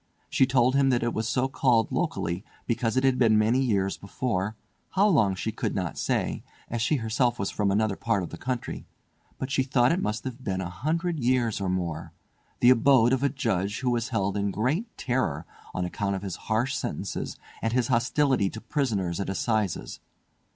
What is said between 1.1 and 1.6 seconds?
was so